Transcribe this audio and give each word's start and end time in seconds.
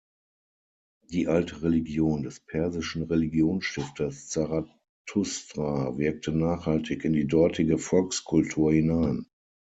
Die 1.11 1.27
alte 1.27 1.61
Religion 1.61 2.23
des 2.23 2.39
persischen 2.39 3.03
Religionsstifters 3.03 4.29
Zarathustra 4.29 5.95
wirkte 5.95 6.31
nachhaltig 6.31 7.05
in 7.05 7.13
die 7.13 7.27
dortige 7.27 7.77
Volkskultur 7.77 8.73
hinein. 8.73 9.27